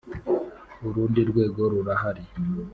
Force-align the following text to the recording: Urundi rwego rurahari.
Urundi 0.87 1.19
rwego 1.29 1.61
rurahari. 1.71 2.23